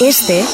[0.00, 0.44] Este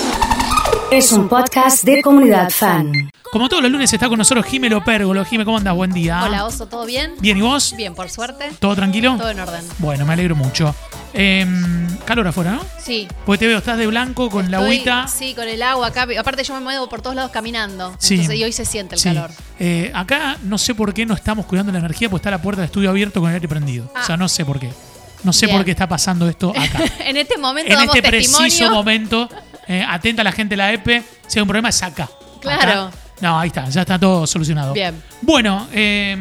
[0.90, 2.92] es un podcast de comunidad fan.
[3.32, 5.24] Como todos los lunes está con nosotros Jime Lopérgolo.
[5.24, 5.74] Jime, ¿cómo andas?
[5.74, 6.22] Buen día.
[6.24, 7.12] Hola, Oso, ¿todo bien?
[7.20, 7.74] Bien, ¿y vos?
[7.76, 8.50] Bien, por suerte.
[8.58, 9.16] ¿Todo tranquilo?
[9.18, 9.64] Todo en orden.
[9.78, 10.74] Bueno, me alegro mucho.
[11.12, 12.60] Em, calor afuera, ¿no?
[12.78, 13.08] Sí.
[13.24, 15.06] Porque te veo, estás de blanco con la agüita.
[15.08, 16.06] Sí, con el agua acá.
[16.18, 17.94] Aparte yo me muevo por todos lados caminando.
[17.98, 18.14] Sí.
[18.14, 19.08] Entonces, y hoy se siente el Sí.
[19.08, 19.30] calor.
[19.58, 22.62] Eh, acá no sé por qué no estamos cuidando la energía, porque está la puerta
[22.62, 23.90] del estudio abierto con el aire prendido.
[23.94, 24.00] Ah.
[24.02, 24.70] O sea, no sé por qué.
[25.24, 25.58] No sé Bien.
[25.58, 26.84] por qué está pasando esto acá.
[27.04, 29.28] en este momento en damos este preciso momento,
[29.66, 32.08] eh, atenta a la gente de la EPE, si hay un problema es acá.
[32.40, 32.82] Claro.
[32.86, 32.96] Acá.
[33.20, 34.72] No, ahí está, ya está todo solucionado.
[34.74, 35.02] Bien.
[35.22, 36.16] Bueno, eh,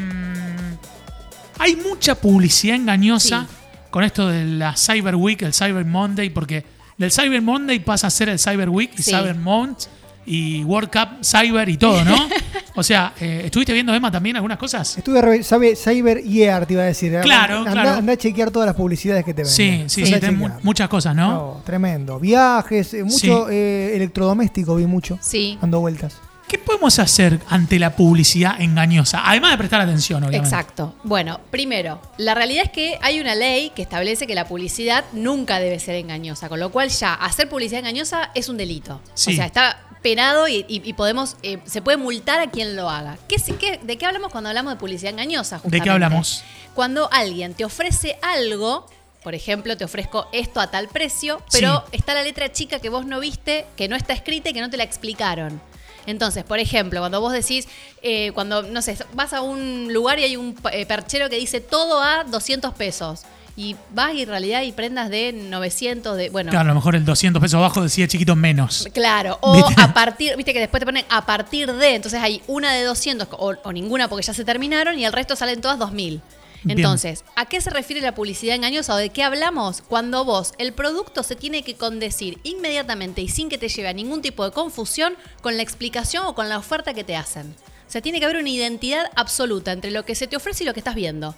[1.59, 3.55] hay mucha publicidad engañosa Sí.
[3.91, 6.65] con esto de la Cyber Week, el Cyber Monday, porque
[6.97, 9.11] del Cyber Monday pasa a ser el Cyber Week y Sí.
[9.11, 9.83] Cyber Month
[10.25, 12.15] y World Cup Cyber y todo, ¿no?
[12.75, 14.97] o sea, eh, ¿estuviste viendo, Emma, también algunas cosas?
[14.97, 17.17] Estuve, sabe, Cyber EAR, te iba a decir.
[17.21, 17.89] Claro, anda, claro.
[17.91, 19.89] Anda a chequear todas las publicidades que te venden.
[19.89, 21.31] Sí, sí, mu- muchas cosas, ¿no?
[21.31, 22.19] No, tremendo.
[22.19, 25.17] Viajes, eh, mucho eh, electrodoméstico vi mucho.
[25.21, 25.57] Sí.
[25.61, 26.17] Dando vueltas.
[26.47, 29.23] ¿Qué podemos hacer ante la publicidad engañosa?
[29.25, 30.47] Además de prestar atención, obviamente.
[30.47, 30.93] Exacto.
[31.03, 35.59] Bueno, primero, la realidad es que hay una ley que establece que la publicidad nunca
[35.59, 39.01] debe ser engañosa, con lo cual ya hacer publicidad engañosa es un delito.
[39.15, 39.31] Sí.
[39.33, 42.91] O sea, está penado y, y- y podemos, eh, se puede multar a quien lo
[42.91, 43.17] haga.
[43.27, 45.55] ¿Qué, ¿De qué hablamos cuando hablamos de publicidad engañosa?
[45.55, 45.89] ¿De qué justamente?
[45.89, 46.43] hablamos?
[46.75, 48.85] Cuando alguien te ofrece algo,
[49.23, 51.97] por ejemplo, te ofrezco esto a tal precio, pero Sí.
[51.97, 54.69] está la letra chica que vos no viste, que no está escrita y que no
[54.69, 55.59] te la explicaron.
[56.05, 57.67] Entonces, por ejemplo, cuando vos decís,
[58.03, 61.61] eh, cuando, no sé, vas a un lugar y hay un eh, perchero que dice
[61.61, 63.21] todo a 200 pesos.
[63.57, 66.95] Y vas y en realidad hay prendas de 900, de, bueno, Claro, a lo mejor
[66.95, 68.87] el 200 pesos abajo decía chiquito menos.
[68.93, 69.81] Claro, o ¿Viste?
[69.81, 73.29] a partir, viste que después te ponen a partir de, entonces hay una de 200
[73.31, 76.21] o, o ninguna porque ya se terminaron y el resto salen todas 2000.
[76.65, 76.79] Bien.
[76.79, 79.83] Entonces, ¿a qué se refiere la publicidad engañosa o de qué hablamos?
[79.87, 83.93] Cuando vos, el producto se tiene que condecir inmediatamente y sin que te lleve a
[83.93, 87.55] ningún tipo de confusión con la explicación o con la oferta que te hacen.
[87.87, 90.65] O sea, tiene que haber una identidad absoluta entre lo que se te ofrece y
[90.67, 91.35] lo que estás viendo.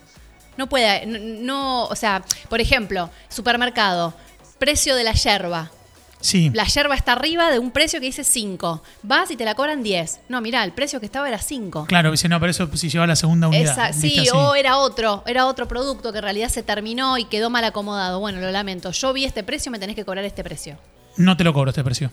[0.58, 4.14] No puede, no, no- o sea, por ejemplo, supermercado,
[4.60, 5.72] precio de la yerba.
[6.20, 6.50] Sí.
[6.52, 8.82] La yerba está arriba de un precio que dice 5.
[9.04, 10.22] Vas y te la cobran 10.
[10.30, 11.86] No, mirá, el precio que estaba era 5.
[11.86, 13.94] Claro, dice, no, pero eso si lleva la segunda unidad.
[13.94, 14.30] Sí, Así.
[14.34, 18.20] o era otro, era otro producto que en realidad se terminó y quedó mal acomodado.
[18.20, 18.90] Bueno, lo lamento.
[18.92, 20.80] Yo vi este precio, me tenés que cobrar este precio.
[21.18, 22.12] No te lo cobro este precio.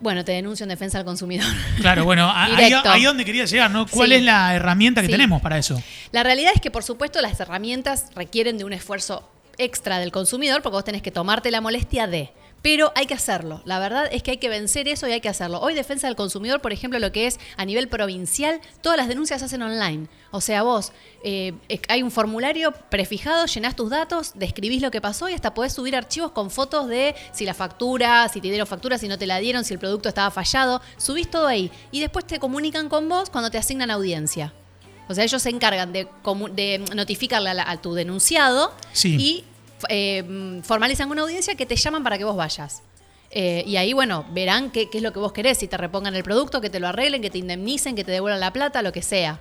[0.00, 1.46] Bueno, te denuncio en defensa del consumidor.
[1.80, 3.86] Claro, bueno, ahí, ahí donde quería llegar, ¿no?
[3.86, 4.14] ¿Cuál Sí.
[4.16, 5.12] es la herramienta que Sí.
[5.12, 5.80] tenemos para eso?
[6.12, 10.62] La realidad es que, por supuesto, las herramientas requieren de un esfuerzo extra del consumidor
[10.62, 12.30] porque vos tenés que tomarte la molestia de.
[12.60, 13.62] Pero hay que hacerlo.
[13.64, 15.60] La verdad es que hay que vencer eso y hay que hacerlo.
[15.60, 19.38] Hoy Defensa del Consumidor, por ejemplo, lo que es a nivel provincial, todas las denuncias
[19.40, 20.08] se hacen online.
[20.32, 20.92] O sea, vos,
[21.22, 21.52] eh,
[21.88, 25.94] hay un formulario prefijado, llenás tus datos, describís lo que pasó y hasta podés subir
[25.94, 29.38] archivos con fotos de si la factura, si te dieron factura, si no te la
[29.38, 30.82] dieron, si el producto estaba fallado.
[30.96, 31.70] Subís todo ahí.
[31.92, 34.52] Y después te comunican con vos cuando te asignan audiencia.
[35.08, 36.08] O sea, ellos se encargan de,
[36.52, 39.16] de notificarle a, la- a tu denunciado Sí.
[39.18, 39.44] y
[39.88, 42.82] eh, formalizan una audiencia que te llaman para que vos vayas.
[43.30, 46.22] Eh, y ahí, bueno, verán qué, es lo que vos querés, si te repongan el
[46.24, 49.02] producto, que te lo arreglen, que te indemnicen, que te devuelvan la plata, lo que
[49.02, 49.40] sea.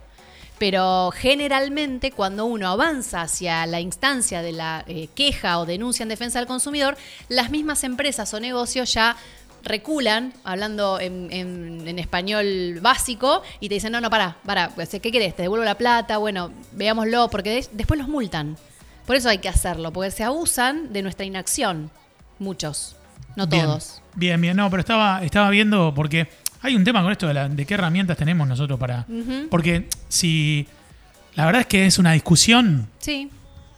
[0.59, 6.09] Pero generalmente cuando uno avanza hacia la instancia de la eh, queja o denuncia en
[6.09, 6.97] defensa del consumidor,
[7.30, 9.16] las mismas empresas o negocios ya
[9.64, 15.36] reculan, hablando en, español básico, y te dicen, no, no, pará, pará, pues, ¿qué querés?
[15.36, 16.18] ¿Te devuelvo la plata?
[16.18, 18.58] Bueno, veámoslo, porque des- después los multan.
[19.07, 21.90] Por eso hay que hacerlo, porque se abusan de nuestra inacción.
[22.38, 22.95] Muchos,
[23.35, 23.66] no Bien.
[23.66, 24.01] todos.
[24.13, 24.56] Bien, bien.
[24.56, 26.28] No, pero estaba, estaba viendo porque
[26.62, 29.06] hay un tema con esto de, la- de qué herramientas tenemos nosotros para...
[29.50, 30.67] Porque si...
[31.35, 33.29] La verdad es que es una discusión Sí.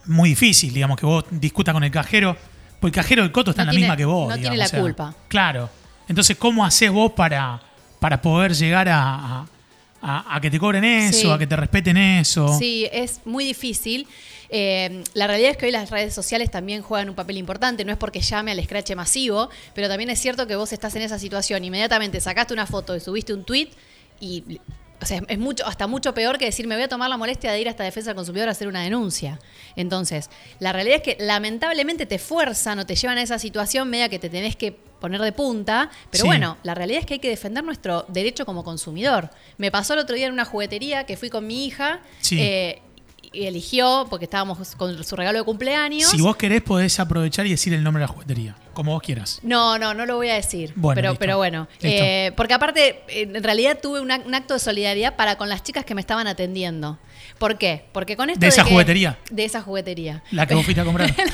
[0.06, 2.36] muy difícil, digamos, que vos discutas con el cajero,
[2.80, 4.28] porque el cajero del coto está No en la tiene- misma que vos.
[4.28, 5.14] no tiene digamos, la o sea, culpa.
[5.28, 5.70] Claro.
[6.08, 7.60] Entonces, ¿cómo haces vos para,
[8.00, 9.46] para poder llegar a, a-
[10.02, 11.30] a- a que te cobren eso, Sí.
[11.30, 12.56] a que te respeten eso?
[12.58, 14.06] Sí, es muy difícil.
[14.52, 17.92] Eh, la realidad es que hoy las redes sociales también juegan un papel importante, no
[17.92, 21.18] es porque llame al escrache masivo, pero también es cierto que vos estás en esa
[21.18, 23.68] situación, inmediatamente sacaste una foto y subiste un tweet
[24.20, 24.58] y
[25.02, 27.52] o sea, es mucho, hasta mucho peor que decir me voy a tomar la molestia
[27.52, 29.38] de ir hasta defensa del consumidor a hacer una denuncia.
[29.76, 34.08] Entonces, la realidad es que lamentablemente te fuerzan o te llevan a esa situación media
[34.08, 36.26] que te tenés que poner de punta, pero Sí.
[36.28, 39.30] bueno, la realidad es que hay que defender nuestro derecho como consumidor.
[39.56, 42.36] Me pasó el otro día en una juguetería que fui con mi hija, Sí.
[42.38, 42.82] eh,
[43.32, 46.10] eligió, porque estábamos con su regalo de cumpleaños.
[46.10, 49.38] Si vos querés, podés aprovechar y decir el nombre de la juguetería, como vos quieras.
[49.42, 50.72] No, no, no lo voy a decir.
[50.74, 51.20] Bueno, pero, listo.
[51.20, 51.68] pero bueno.
[51.82, 55.62] Eh, porque aparte, en realidad tuve un, ac- un acto de solidaridad para con las
[55.62, 56.98] chicas que me estaban atendiendo.
[57.38, 57.84] ¿Por qué?
[57.92, 59.18] Porque con esto ¿De esa que- juguetería?
[59.30, 60.22] De esa juguetería.
[60.32, 61.14] La que vos fuiste a comprar.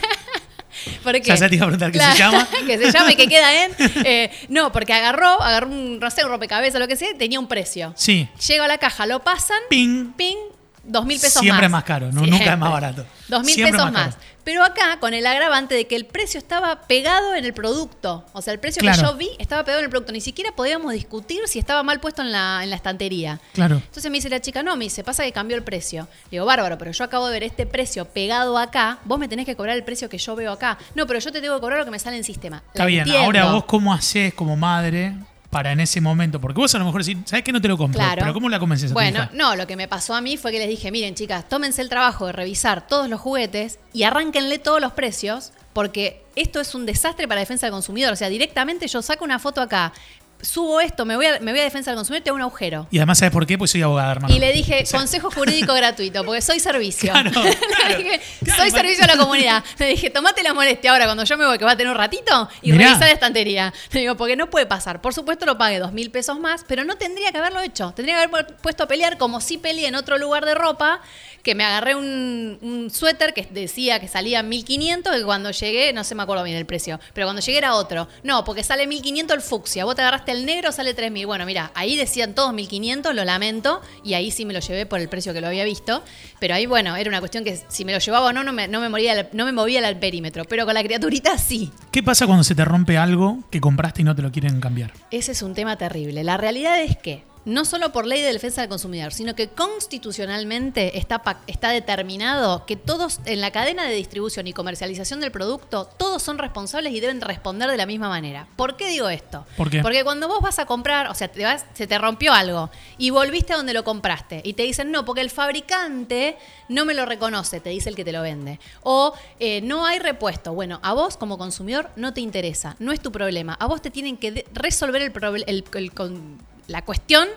[1.02, 2.48] Porque, Ya se te iba a preguntar qué Claro, se llama.
[2.66, 3.72] que se llama y que queda en.
[4.04, 7.48] eh, no, porque agarró, agarró un, no sé, un rompecabezas, lo que sea, tenía un
[7.48, 7.92] precio.
[7.96, 8.28] Sí.
[8.46, 10.12] Llego a la caja, lo pasan, Ping.
[10.12, 10.36] ping,
[10.86, 11.82] dos mil pesos Siempre más.
[11.82, 13.04] más caro, no- nunca es más barato.
[13.28, 14.16] Dos mil Siempre pesos más.
[14.44, 18.24] Pero acá, con el agravante de que el precio estaba pegado en el producto.
[18.32, 18.96] O sea, el precio Claro.
[18.96, 20.12] que yo vi estaba pegado en el producto.
[20.12, 23.40] Ni siquiera podíamos discutir si estaba mal puesto en la, en la estantería.
[23.54, 23.76] Claro.
[23.78, 26.06] Entonces me dice la chica, no, me dice, pasa que cambió el precio.
[26.26, 29.46] Le digo, bárbaro, pero yo acabo de ver este precio pegado acá, vos me tenés
[29.46, 30.78] que cobrar el precio que yo veo acá.
[30.94, 32.62] No, pero yo te tengo que cobrar lo que me sale en sistema.
[32.68, 33.00] Está La bien.
[33.00, 33.24] entiendo.
[33.26, 35.12] Ahora vos cómo haces como madre
[35.50, 37.76] para en ese momento, porque vos a lo mejor decís, ¿sabes que no te lo
[37.76, 37.98] compro?
[37.98, 38.20] Claro.
[38.20, 39.30] Pero ¿cómo la convences a tu Bueno, hija?
[39.34, 41.88] no, lo que me pasó a mí fue que les dije, miren chicas, tómense el
[41.88, 46.86] trabajo de revisar todos los juguetes y arránquenle todos los precios, porque esto es un
[46.86, 48.12] desastre para la defensa del consumidor.
[48.12, 49.92] O sea, directamente yo saco una foto acá,
[50.40, 52.42] subo esto, me voy a, me voy a defensa del consumidor y te hago un
[52.42, 52.86] agujero.
[52.90, 53.58] Y además, ¿sabes por qué?
[53.58, 54.34] Pues soy abogada, hermano.
[54.34, 57.12] Y le dije, O sea, consejo jurídico gratuito, porque soy servicio.
[57.12, 59.64] Claro, Le claro, dije, claro, soy servicio a la comunidad.
[59.78, 61.98] Le dije, tomate la molestia ahora cuando yo me voy, que va a tener un
[61.98, 62.86] ratito, y Mirá.
[62.88, 63.72] revisa la estantería.
[63.92, 65.00] Le digo, porque no puede pasar.
[65.00, 67.92] Por supuesto lo pague dos mil pesos más, pero no tendría que haberlo hecho.
[67.96, 71.00] Tendría que haber pu- puesto a pelear como si peleé en otro lugar de ropa,
[71.42, 76.02] que me agarré un, un suéter que decía que salía 1500 y cuando llegué, no
[76.02, 78.08] sé, me acuerdo bien el precio, pero cuando llegué era otro.
[78.24, 79.84] No, porque sale 1500 el fucsia.
[79.84, 81.26] Vos te agarraste el negro, sale 3000.
[81.26, 85.00] Bueno, mira, ahí decían todos 1500, lo lamento, y ahí sí me lo llevé por
[85.00, 86.02] el precio que lo había visto.
[86.38, 88.68] Pero ahí, bueno, era una cuestión que si me lo llevaba o no, no me,
[88.68, 90.44] no me, moría, no me movía el perímetro.
[90.44, 91.70] Pero con la criaturita sí.
[91.90, 94.92] ¿Qué pasa cuando se te rompe algo que compraste y no te lo quieren cambiar?
[95.10, 96.24] Ese es un tema terrible.
[96.24, 100.98] La realidad es que, no solo por ley de defensa del consumidor, sino que constitucionalmente
[100.98, 106.22] está, está determinado que todos en la cadena de distribución y comercialización del producto, todos
[106.22, 108.46] son responsables y deben responder de la misma manera.
[108.56, 109.46] ¿Por qué digo esto?
[109.56, 109.80] ¿Por qué?
[109.80, 113.10] Porque cuando vos vas a comprar, o sea, te vas- se te rompió algo y
[113.10, 116.36] volviste a donde lo compraste y te dicen, no, porque el fabricante
[116.68, 118.58] no me lo reconoce, te dice el que te lo vende.
[118.82, 120.52] O eh, no hay repuesto.
[120.52, 123.54] Bueno, a vos como consumidor no te interesa, no es tu problema.
[123.60, 127.28] A vos te tienen que resolver el proble- el- el- con la cuestión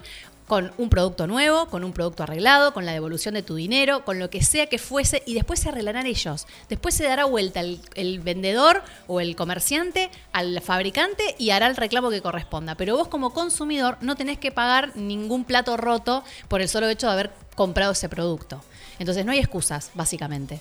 [0.47, 4.17] con un producto nuevo, con un producto arreglado, con la devolución de tu dinero, con
[4.17, 6.47] lo que sea que fuese, y después se arreglarán ellos.
[6.69, 11.75] Después se dará vuelta el, el vendedor o el comerciante al fabricante y hará el
[11.75, 12.73] reclamo que corresponda.
[12.73, 17.05] Pero vos como consumidor no tenés que pagar ningún plato roto por el solo hecho
[17.05, 18.63] de haber comprado ese producto.
[18.97, 20.59] Entonces no hay excusas, básicamente.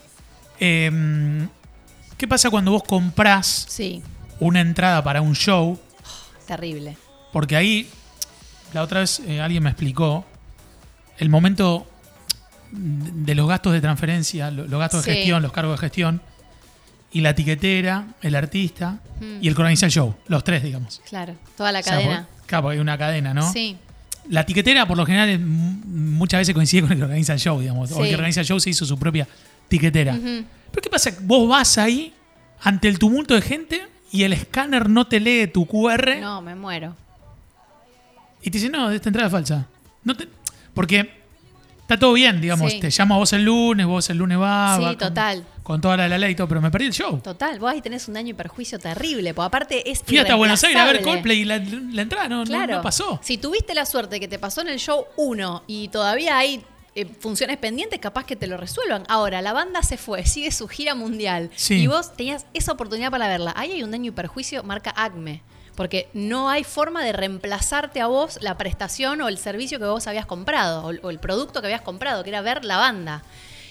[0.60, 1.48] Eh,
[2.18, 4.02] ¿Qué pasa cuando vos comprás Sí,
[4.38, 5.78] una entrada para un show?
[6.46, 6.98] terrible.
[7.32, 7.88] Porque ahí,
[8.72, 10.24] la otra vez eh, alguien me explicó
[11.18, 11.86] el momento
[12.72, 16.20] de los gastos de transferencia, lo- los gastos de gestión, los cargos de gestión,
[17.10, 19.38] y la etiquetera, el artista Mm.
[19.42, 20.14] y el que organiza el show.
[20.26, 21.00] Los tres, digamos.
[21.08, 22.26] Claro, toda la O sea, cadena.
[22.36, 23.50] por- claro, porque hay una cadena, ¿no?
[23.52, 23.76] Sí,
[24.30, 27.58] La etiquetera, por lo general, es muchas veces coincide con el que organiza el show,
[27.60, 27.90] digamos.
[27.92, 29.26] O el que organiza el show se hizo su propia
[29.66, 30.12] etiquetera.
[30.20, 31.10] Pero ¿qué pasa?
[31.22, 32.12] Vos vas ahí
[32.60, 36.54] ante el tumulto de gente y el escáner no te lee tu QR no, me
[36.54, 36.94] muero.
[38.42, 39.66] Y te dice, no, esta entrada es falsa.
[40.04, 40.28] No te-
[40.74, 41.10] Porque
[41.80, 42.70] está todo bien, digamos.
[42.72, 42.80] Sí.
[42.80, 44.78] Te llamo a vos el lunes, vos el lunes vas.
[44.78, 45.44] Sí, vas con- total.
[45.62, 47.20] Con, toda la la ley y todo, pero me perdí el show.
[47.20, 50.62] Total, vos ahí tenés un daño y perjuicio terrible, porque aparte es Fui hasta Buenos
[50.64, 51.02] Aires a ver.
[51.02, 53.20] Coldplay y la, la entrada no, no- no pasó.
[53.22, 56.64] Si tuviste la suerte que te pasó en el show 1 y todavía hay
[56.94, 59.04] eh, funciones pendientes, capaz que te lo resuelvan.
[59.08, 61.74] Ahora, la banda se fue, sigue su gira mundial Sí.
[61.74, 63.52] y vos tenías esa oportunidad para verla.
[63.56, 65.42] Ahí hay un daño y perjuicio, marca ACME.
[65.78, 70.08] Porque no hay forma de reemplazarte a vos la prestación o el servicio que vos
[70.08, 73.22] habías comprado, o, o el producto que habías comprado, que era ver la banda.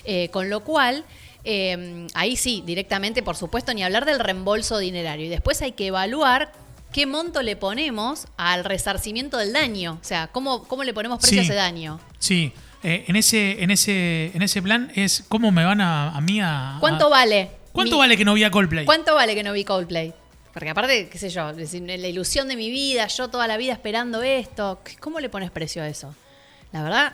[0.06, 1.04] Eh, con lo cual,
[1.44, 5.26] eh, ahí sí, directamente, por supuesto, ni hablar del reembolso dinerario.
[5.26, 6.54] Y después hay que evaluar
[6.94, 9.98] qué monto le ponemos al resarcimiento del daño.
[10.02, 11.40] O sea, cómo, cómo le ponemos precio Sí.
[11.40, 12.00] a ese daño.
[12.20, 12.54] Sí.
[12.84, 16.40] Eh, en, ese, en, ese, en ese plan es cómo me van a, a mí
[16.40, 16.78] a.
[16.80, 17.52] ¿Cuánto a- vale?
[17.74, 18.86] ¿Cuánto mi- vale que no vi a Coldplay?
[18.86, 20.14] ¿Cuánto vale que no vi Coldplay?
[20.58, 24.24] Porque aparte, qué sé yo, la ilusión de mi vida, yo toda la vida esperando
[24.24, 26.16] esto, ¿cómo le pones precio a eso?
[26.72, 27.14] La verdad,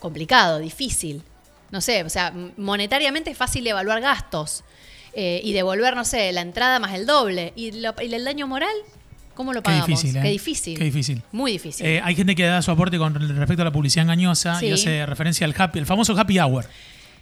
[0.00, 1.22] complicado, difícil.
[1.70, 4.64] No sé, o sea, monetariamente es fácil evaluar gastos
[5.12, 7.52] eh, y devolver, no sé, la entrada más el doble.
[7.54, 8.74] ¿Y, lo- y el daño moral?
[9.36, 9.86] ¿Cómo lo Qué pagamos?
[9.86, 10.22] difícil, ¿eh?
[10.22, 10.78] Qué difícil.
[10.78, 11.22] Qué difícil.
[11.30, 11.86] Muy difícil.
[11.86, 15.06] Eh, hay gente que da su aporte con respecto a la publicidad engañosa y hace
[15.06, 16.66] referencia al happy, el famoso happy hour.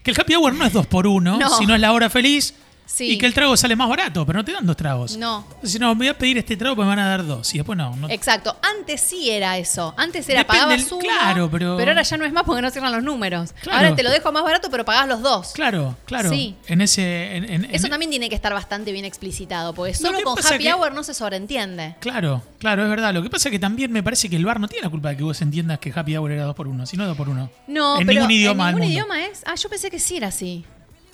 [0.02, 1.58] Que el happy hour no es dos por uno, No.
[1.58, 2.54] sino es la hora feliz
[2.84, 3.12] Sí.
[3.12, 5.16] y que el trago sale más barato, pero no te dan dos tragos.
[5.16, 5.46] No.
[5.62, 7.54] Si no, me voy a pedir este trago, pues me van a dar dos.
[7.54, 7.96] Y después no.
[7.96, 8.54] no- Exacto.
[8.60, 9.94] Antes sí era eso.
[9.96, 12.70] Antes era Depende pagabas el- uno, claro, pero- ahora ya no es más porque no
[12.70, 13.54] cierran los números.
[13.62, 13.78] Claro.
[13.78, 15.52] Ahora te lo dejo más barato, pero pagás los dos.
[15.54, 16.28] Claro, claro.
[16.28, 16.54] Sí.
[16.66, 17.36] En ese.
[17.36, 20.38] en- en- Eso en- también tiene que estar bastante bien explicitado, porque Lo solo con
[20.38, 21.96] happy que- hour no se sobreentiende.
[22.00, 23.14] Claro, claro, es verdad.
[23.14, 25.08] Lo que pasa es que también me parece que el bar no tiene la culpa
[25.10, 27.48] de que vos entiendas que happy hour era dos por uno, sino dos por uno.
[27.68, 29.42] No, en pero ningún idioma en ningún idioma es.
[29.46, 30.64] Ah, yo pensé que sí era así.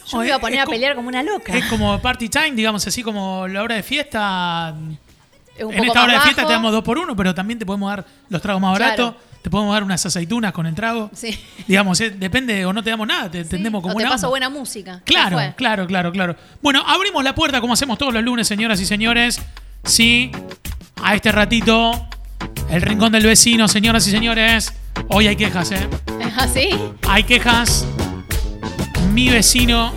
[0.06, 1.52] Yo me iba a poner a pelear como una loca.
[1.56, 4.74] Es como party time, digamos así como la hora de fiesta.
[5.60, 6.48] Un en esta hora de fiesta bajo.
[6.48, 8.90] te damos dos por uno, pero también te podemos dar los tragos más Claro.
[8.96, 9.22] baratos.
[9.42, 11.10] Te podemos dar unas aceitunas con el trago.
[11.14, 11.38] Sí.
[11.66, 14.10] Digamos, eh, depende, o no te damos nada, te Sí, tendemos como o te una
[14.10, 14.30] paso onda.
[14.30, 15.00] buena música.
[15.04, 16.36] Claro, claro, claro, claro.
[16.62, 19.40] Bueno, abrimos la puerta como hacemos todos los lunes, señoras y señores.
[19.84, 20.30] Sí,
[21.02, 22.08] a este ratito,
[22.70, 24.72] el rincón del vecino, señoras y señores.
[25.08, 25.88] Hoy hay quejas, ¿eh?
[26.36, 26.70] ¿Ah, sí?
[27.08, 27.86] Hay quejas.
[29.18, 29.92] Mi vecino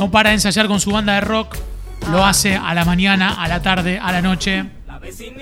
[0.00, 1.56] no para de ensayar con su banda de rock.
[2.10, 2.30] Lo Ah.
[2.30, 4.64] hace a la mañana, a la tarde, a la noche.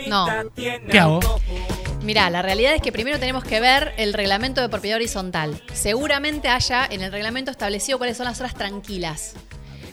[0.06, 0.26] No.
[0.54, 1.20] ¿Qué hago?
[2.02, 5.62] Mirá, la realidad es que primero tenemos que ver el reglamento de propiedad horizontal.
[5.72, 9.34] Seguramente haya en el reglamento establecido cuáles son las horas tranquilas.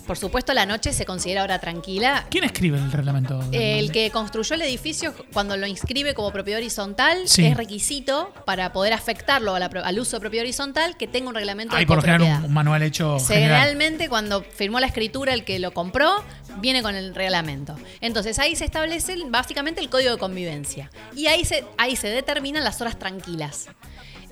[0.06, 2.26] Por supuesto, la noche se considera hora tranquila.
[2.30, 3.40] ¿Quién escribe el reglamento?
[3.54, 7.46] El que construyó el edificio, cuando lo inscribe como propiedad horizontal, Sí.
[7.46, 11.30] es requisito para poder afectarlo a la pro- al uso de propiedad horizontal que tenga
[11.30, 13.60] un reglamento Hay de por lo general un, un manual hecho general.
[13.62, 16.12] Generalmente cuando firmó la escritura el que lo compró,
[16.58, 17.76] viene con el reglamento.
[18.02, 20.90] Entonces ahí se establece básicamente el código de convivencia.
[21.16, 23.68] Y ahí se, ahí se determinan las horas tranquilas.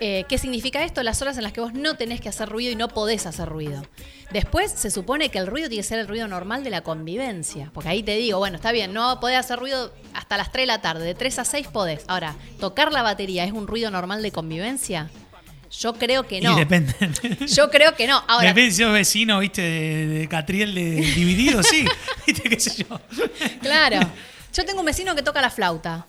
[0.04, 1.04] Eh, ¿Qué significa esto?
[1.04, 3.48] Las horas en las que vos no tenés que hacer ruido y no podés hacer
[3.48, 3.86] ruido.
[4.32, 7.70] Después se supone que el ruido tiene que ser el ruido normal de la convivencia.
[7.72, 10.66] Porque ahí te digo, bueno, está bien, no podés hacer ruido hasta las 3 de
[10.66, 11.06] la tarde.
[11.06, 12.04] De 3 a 6 podés.
[12.08, 15.12] Ahora, ¿tocar la batería es un ruido normal de convivencia?
[15.70, 16.54] Yo creo que no.
[16.54, 16.96] Y depende.
[17.48, 18.24] Yo creo que no.
[18.28, 21.86] Ahora, Depende si sos vecino, viste, de, de Catriel de dividido, sí.
[22.26, 23.00] ¿Viste qué sé yo?
[23.62, 24.00] Claro.
[24.52, 26.08] Yo tengo un vecino que toca la flauta.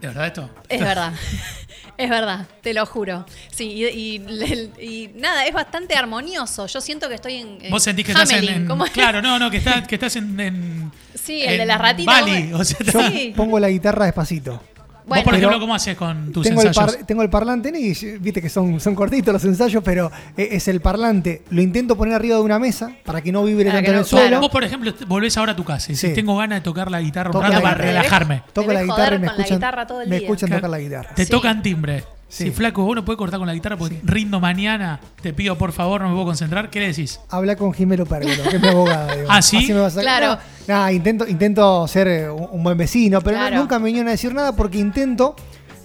[0.00, 0.50] ¿De verdad esto?
[0.68, 1.12] Es verdad.
[1.96, 3.24] Es verdad, te lo juro.
[3.52, 6.66] Sí, y, y- y nada, es bastante armonioso.
[6.66, 7.58] Yo siento que estoy en.
[7.62, 8.90] en Vos sentís que estás en, Hamelin, en- ¿cómo es?
[8.90, 12.20] Claro, no, no, que, estás que estás en, en- Sí, el de en las ratitas,
[12.20, 13.32] Bali, o sea, Yo Sí.
[13.36, 14.62] pongo la guitarra despacito.
[15.06, 16.96] Bueno, vos, por ejemplo, pero- ¿cómo haces con tus Tengo el, ensayos?
[16.96, 20.66] par- tengo el parlante y viste que son, son cortitos los ensayos, pero eh, es
[20.68, 21.42] el parlante.
[21.50, 24.04] Lo intento poner arriba de una mesa para que no vibre Para tanto en el
[24.06, 24.26] suelo.
[24.28, 24.40] claro.
[24.40, 26.08] Vos, por ejemplo, volvés ahora a tu casa y Sí.
[26.08, 28.42] si tengo ganas de tocar la guitarra un rato para relajarme.
[28.52, 30.26] Toco la guitarra y me escuchan, guitarra todo el me día.
[30.26, 31.10] escuchan tocar la guitarra.
[31.14, 31.30] Te Sí.
[31.30, 32.04] tocan timbre.
[32.34, 32.44] Sí.
[32.46, 35.70] Si flaco, vos no podés cortar con la guitarra porque rindo mañana, te pido por
[35.70, 36.68] favor, no me puedo concentrar.
[36.68, 37.20] ¿Qué le decís?
[37.30, 39.14] Habla con Jimelo Pérgolo, que es mi abogada.
[39.14, 39.28] digo.
[39.30, 39.58] ¿Ah, sí?
[39.58, 40.36] Así me vas a Claro.
[40.66, 44.10] No, no, intento, intento ser eh, un, buen vecino, pero no- nunca me vinieron a
[44.10, 45.36] decir nada porque intento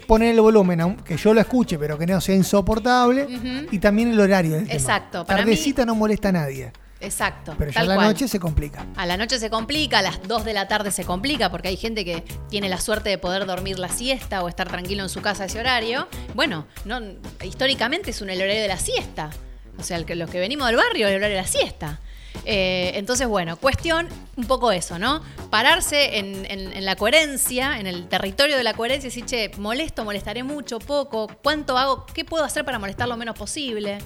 [0.07, 3.27] poner el volumen, aunque yo lo escuche, pero que no sea insoportable,
[3.69, 4.73] y también el horario del tema.
[4.73, 7.55] Exacto, para Tardecita no molesta a nadie, Exacto.
[7.57, 8.07] pero ya a la cual.
[8.07, 8.85] noche se complica.
[8.95, 11.77] A la noche se complica, a las 2 de la tarde se complica, porque hay
[11.77, 15.21] gente que tiene la suerte de poder dormir la siesta o estar tranquilo en su
[15.21, 16.07] casa a ese horario.
[16.35, 16.99] Bueno, no,
[17.43, 19.29] históricamente es un el horario de la siesta.
[19.77, 21.99] O sea, el los que venimos del barrio, el horario de la siesta.
[22.45, 25.21] Eh, entonces, bueno, cuestión un poco eso, ¿no?
[25.49, 29.51] Pararse en, en- en la coherencia, en el territorio de la coherencia y decir, che,
[29.57, 33.97] molesto, molestaré mucho, poco, cuánto hago, qué puedo hacer para molestar lo menos posible.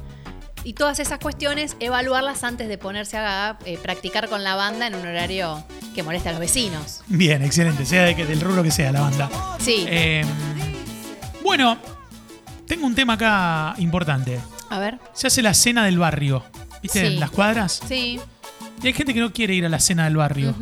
[0.63, 4.95] Y todas esas cuestiones, evaluarlas antes de ponerse a eh, practicar con la banda en
[4.95, 7.01] un horario que moleste a los vecinos.
[7.07, 9.29] Bien, excelente, sea de que, del rubro que sea la banda.
[9.59, 9.85] Sí.
[9.87, 10.23] Eh,
[11.43, 11.77] bueno,
[12.65, 14.39] tengo un tema acá importante.
[14.69, 14.99] a ver.
[15.13, 16.43] Se hace la cena del barrio,
[16.81, 17.01] ¿viste?
[17.01, 17.07] Sí.
[17.07, 17.81] En las cuadras.
[17.87, 18.19] Sí.
[18.81, 20.55] Y hay gente que no quiere ir a la cena del barrio.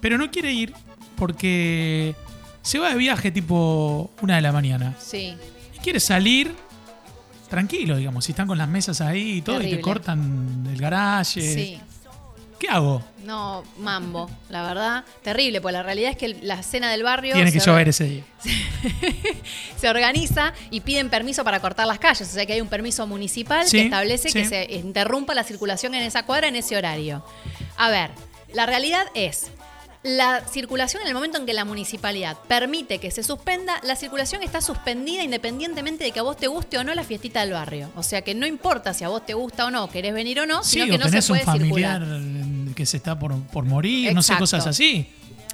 [0.00, 0.72] Pero no quiere ir
[1.16, 2.14] porque
[2.62, 4.94] se va de viaje tipo una de la mañana.
[5.00, 5.34] Sí.
[5.74, 6.54] Y quiere salir
[7.52, 8.24] tranquilo, digamos.
[8.24, 11.40] Si están con las mesas ahí y todo y te cortan el garaje.
[11.42, 11.80] Sí.
[12.58, 13.02] ¿Qué hago?
[13.24, 15.04] No, mambo, la verdad.
[15.22, 18.24] Terrible, pues la realidad es que la cena del barrio Tiene que llover ese día.
[19.76, 22.26] se organiza y piden permiso para cortar las calles.
[22.26, 24.38] O sea que hay un permiso municipal Sí, que establece sí.
[24.38, 27.22] que se interrumpa la circulación en esa cuadra en ese horario.
[27.76, 28.12] A ver,
[28.54, 29.50] la realidad es.
[30.04, 34.42] La circulación en el momento en que la municipalidad permite que se suspenda, la circulación
[34.42, 37.90] está suspendida independientemente de que a vos te guste o no la fiestita del barrio.
[37.94, 40.46] O sea que no importa si a vos te gusta o no, querés venir o
[40.46, 42.74] no, Sí, sino o que no se tenés un puede familiar circular.
[42.74, 45.08] que se está por, por morir, no sé, cosas así.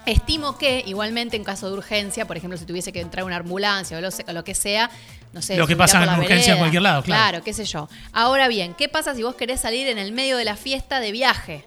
[0.07, 3.99] Estimo que, igualmente, en caso de urgencia, por ejemplo, si tuviese que entrar una ambulancia
[3.99, 4.91] o lo, o lo que sea,
[5.35, 5.57] no sé.
[5.57, 6.59] Lo que pasa en la urgencia en vereda.
[6.59, 7.23] cualquier lado, claro.
[7.23, 7.91] Claro, qué sé yo.
[8.15, 11.13] Ahora bien, ¿qué pasa si vos querés salir en el medio de la fiesta de
[11.13, 11.65] viaje?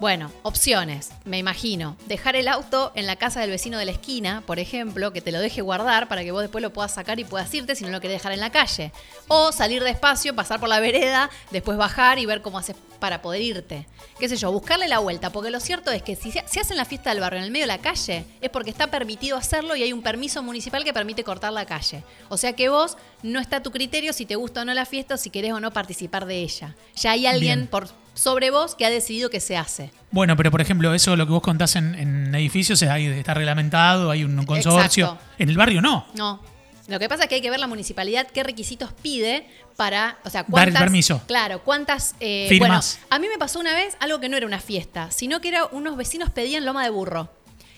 [0.00, 1.96] Bueno, opciones, me imagino.
[2.06, 5.32] Dejar el auto en la casa del vecino de la esquina, por ejemplo, que te
[5.32, 7.90] lo deje guardar para que vos después lo puedas sacar y puedas irte si no
[7.90, 8.92] lo querés dejar en la calle.
[9.26, 13.42] O salir despacio, pasar por la vereda, después bajar y ver cómo haces para poder
[13.42, 13.88] irte.
[14.20, 16.84] Qué sé yo, buscarle la vuelta, porque lo cierto es que si se hacen la
[16.84, 19.82] fiesta del barrio en el medio de la calle, es porque está permitido hacerlo y
[19.82, 22.04] hay un permiso municipal que permite cortar la calle.
[22.28, 24.86] O sea que vos no está a tu criterio si te gusta o no la
[24.86, 26.76] fiesta o si querés o no participar de ella.
[26.94, 27.66] Ya hay alguien Bien.
[27.68, 27.88] por
[28.18, 29.92] sobre vos que ha decidido que se hace.
[30.10, 33.32] Bueno, pero por ejemplo, eso lo que vos contás en, en edificios es ahí, está
[33.34, 35.04] reglamentado, hay un consorcio.
[35.06, 35.24] Exacto.
[35.38, 36.06] En el barrio no.
[36.14, 36.40] No.
[36.88, 39.46] Lo que pasa es que hay que ver la municipalidad qué requisitos pide
[39.76, 41.22] para, o sea, Dar el cuántas, permiso.
[41.26, 42.98] Claro, cuántas eh, Firmas.
[42.98, 45.48] Bueno, a mí me pasó una vez algo que no era una fiesta, sino que
[45.48, 47.30] era unos vecinos pedían loma de burro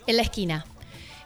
[0.07, 0.65] en la esquina.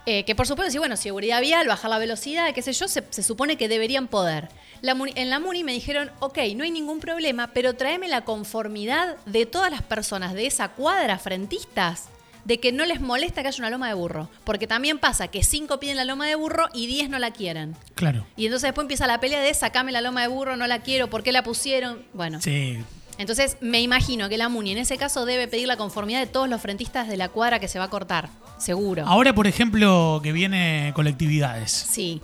[0.07, 3.03] Eh, que por supuesto, sí, bueno, seguridad vial, bajar la velocidad, qué sé yo, se,
[3.09, 4.49] se supone que deberían poder.
[4.81, 8.21] La muni- en la MUNI me dijeron, ok, no hay ningún problema, pero tráeme la
[8.25, 12.09] conformidad de todas las personas de esa cuadra frentistas
[12.43, 14.29] de que no les molesta que haya una loma de burro.
[14.43, 17.75] Porque también pasa que cinco piden la loma de burro y 10 no la quieren.
[17.95, 18.27] Claro.
[18.35, 21.09] Y entonces después empieza la pelea de sacame la loma de burro, no la quiero,
[21.09, 22.05] ¿por qué la pusieron?
[22.13, 22.39] Bueno.
[22.41, 22.77] Sí.
[23.17, 26.47] Entonces me imagino que la MUNI en ese caso debe pedir la conformidad de todos
[26.49, 28.29] los frentistas de la cuadra que se va a cortar.
[28.59, 29.05] Seguro.
[29.07, 32.21] Ahora, por ejemplo, que viene colectividades Sí.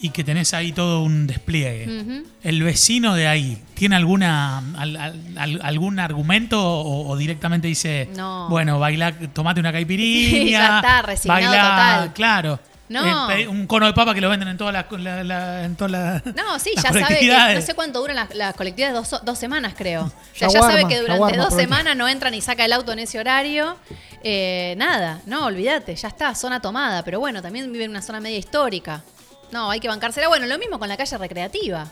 [0.00, 2.22] Y que tenés ahí todo un despliegue.
[2.42, 8.08] ¿El vecino de ahí tiene alguna al- al- al- algún argumento o, o directamente dice,
[8.14, 8.48] No.
[8.50, 12.12] bueno, baila, tomate una caipirinha, Sí, ya está, resignado bailá", total.
[12.14, 12.60] Claro.
[12.86, 13.30] No.
[13.30, 15.90] Eh, un cono de papa que lo venden en todas las la, la- en todas
[15.90, 17.60] las No, sí, las ya sabe que colectividades.
[17.60, 20.02] no sé cuánto duran las, las colectividades, dos, dos semanas creo.
[20.02, 22.92] O sea, ya sabe que durante shawarma, dos semanas no entra ni saca el auto
[22.92, 23.78] en ese horario.
[24.22, 27.02] Eh, nada, no, olvídate, ya está, zona tomada.
[27.04, 29.02] Pero bueno, también vive en una zona media histórica.
[29.52, 30.28] No, hay que bancársela.
[30.28, 31.86] Bueno, lo mismo con la calle recreativa.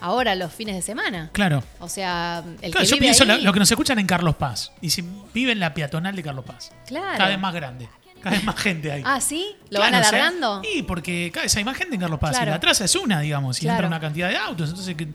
[0.00, 1.30] Ahora los fines de semana.
[1.32, 1.62] Claro.
[1.80, 4.06] O sea, el Claro, que yo vive pienso ahí, lo, lo que nos escuchan en
[4.06, 4.72] Carlos Paz.
[4.80, 6.72] Y si vive en la peatonal de Carlos Paz.
[6.86, 7.16] Claro.
[7.16, 7.88] Cada vez más grande.
[8.22, 9.02] Cada vez más gente hay.
[9.04, 9.54] Ah, ¿sí?
[9.70, 10.62] ¿Lo Claro, van o sea, alargando?
[10.62, 12.32] Sí, porque cada vez hay más gente en Carlos Paz.
[12.32, 12.50] Claro.
[12.50, 13.58] Y la traza es una, digamos.
[13.58, 13.76] Y Claro.
[13.76, 14.70] entra una cantidad de autos.
[14.70, 15.08] Entonces que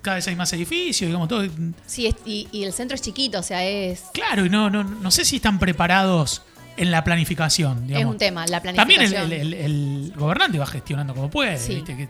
[0.00, 1.44] cada vez hay más edificios, digamos, todo.
[1.86, 5.10] Sí, y, y el centro es chiquito, o sea, es, Claro, y no, no, no
[5.12, 6.42] sé si están preparados
[6.76, 7.78] en la planificación.
[7.82, 8.12] es Digamos.
[8.12, 9.32] un tema, la También planificación.
[9.32, 9.64] el, el- el-
[10.10, 11.58] el gobernante va gestionando como puede.
[11.58, 11.76] Sí.
[11.76, 11.96] ¿viste?
[11.96, 12.08] Que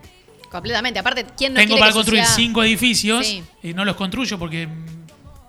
[0.51, 0.99] Completamente.
[0.99, 3.43] Aparte, ¿quién no tengo quiere para que construir cinco edificios Sí.
[3.63, 4.67] y no los construyo porque.
[4.67, 4.85] mm,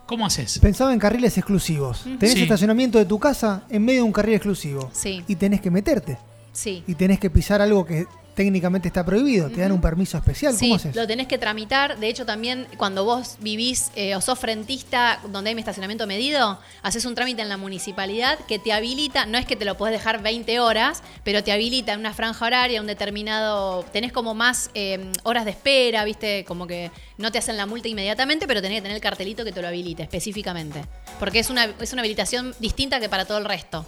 [0.06, 0.58] ¿Cómo haces?
[0.58, 2.02] Pensaba en carriles exclusivos.
[2.18, 2.42] Tenés Sí.
[2.42, 4.90] estacionamiento de tu casa en medio de un carril exclusivo.
[4.92, 5.24] Sí.
[5.26, 6.18] Y tenés que meterte.
[6.52, 6.84] Sí.
[6.86, 9.48] Y tenés que pisar algo que técnicamente está prohibido.
[9.48, 10.54] Te dan un permiso especial.
[10.54, 10.96] Sí, ¿Cómo haces?
[10.96, 11.98] lo tenés que tramitar.
[11.98, 16.58] De hecho, también cuando vos vivís eh, o sos frentista donde hay mi estacionamiento medido,
[16.82, 19.92] haces un trámite en la municipalidad que te habilita, no es que te lo podés
[19.92, 24.70] dejar 20 horas, pero te habilita en una franja horaria, un determinado, tenés como más
[24.74, 28.78] eh, horas de espera, viste, como que no te hacen la multa inmediatamente, pero tenés
[28.78, 30.84] que tener el cartelito que te lo habilite específicamente.
[31.18, 33.86] Porque es una, es una habilitación distinta que para todo el resto.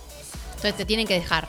[0.50, 1.48] Entonces te tienen que dejar.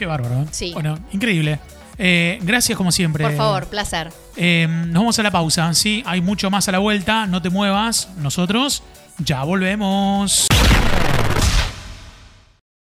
[0.00, 0.44] Qué bárbaro.
[0.44, 0.46] ¿eh?
[0.50, 0.70] Sí.
[0.72, 1.58] Bueno, increíble.
[1.98, 3.22] Eh, gracias como siempre.
[3.22, 4.10] Por favor, placer.
[4.34, 6.02] Eh, nos vamos a la pausa, ¿sí?
[6.06, 8.82] Hay mucho más a la vuelta, no te muevas, nosotros
[9.18, 10.46] ya volvemos.